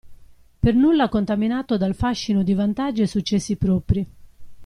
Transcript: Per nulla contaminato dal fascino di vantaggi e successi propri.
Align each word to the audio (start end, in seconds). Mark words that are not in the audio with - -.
Per 0.59 0.73
nulla 0.73 1.09
contaminato 1.09 1.77
dal 1.77 1.93
fascino 1.93 2.41
di 2.41 2.55
vantaggi 2.55 3.03
e 3.03 3.05
successi 3.05 3.55
propri. 3.55 4.07